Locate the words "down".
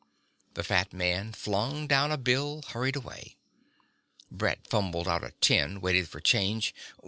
1.85-2.11